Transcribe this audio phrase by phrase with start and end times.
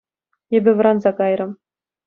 [0.55, 1.51] Эпӗ вӑранса кайрӑм.